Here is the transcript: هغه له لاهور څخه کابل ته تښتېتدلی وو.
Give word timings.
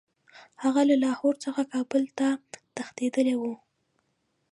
هغه 0.63 0.81
له 0.89 0.95
لاهور 1.03 1.35
څخه 1.45 1.61
کابل 1.73 2.03
ته 2.17 2.27
تښتېتدلی 2.75 3.35
وو. 3.37 3.53